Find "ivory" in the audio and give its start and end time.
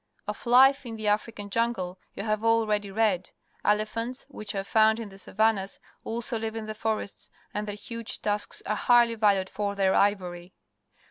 9.93-10.55